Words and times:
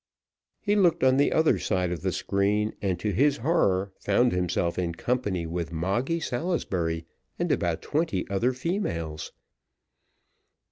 He 0.59 0.75
looked 0.75 1.03
on 1.03 1.17
the 1.17 1.31
other 1.31 1.59
side 1.59 1.91
of 1.91 2.01
the 2.01 2.11
screen, 2.11 2.73
and, 2.81 2.99
to 2.99 3.11
his 3.11 3.37
horror, 3.37 3.93
found 3.99 4.31
himself 4.31 4.79
in 4.79 4.95
company 4.95 5.45
with 5.45 5.71
Moggy 5.71 6.19
Salisbury, 6.19 7.05
and 7.37 7.51
about 7.51 7.83
twenty 7.83 8.27
other 8.27 8.51
females. 8.51 9.31